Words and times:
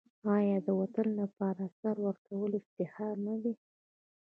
آیا 0.35 0.57
د 0.67 0.69
وطن 0.79 1.07
لپاره 1.21 1.63
سر 1.79 1.95
ورکول 2.05 2.51
افتخار 2.59 3.15
نه 3.27 3.35
دی؟ 3.43 3.53